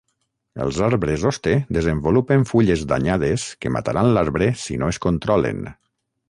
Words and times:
Els 0.63 0.77
arbres 0.85 1.25
hoste 1.31 1.53
desenvolupen 1.77 2.45
fulles 2.53 2.87
danyades 2.93 3.45
que 3.67 3.73
mataran 3.77 4.11
l"arbre 4.15 4.49
si 4.65 4.81
no 4.85 4.91
es 4.95 5.01
controlen. 5.07 5.63